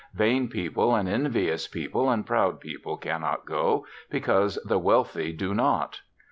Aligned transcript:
Vain 0.15 0.47
people 0.47 0.95
and 0.95 1.07
envious 1.07 1.67
people 1.67 2.09
and 2.09 2.25
proud 2.25 2.59
people 2.59 2.97
cannot 2.97 3.45
go, 3.45 3.85
because 4.09 4.55
the 4.65 4.79
wealthy 4.79 5.31
do 5.31 5.53
not. 5.53 6.01